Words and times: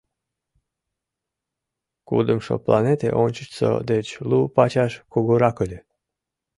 Кудымшо 2.07 2.53
планете 2.65 3.09
ончычсо 3.23 3.71
деч 3.89 4.07
лу 4.29 4.39
пачаш 4.55 4.93
кугурак 5.11 5.57
ыле. 5.65 5.79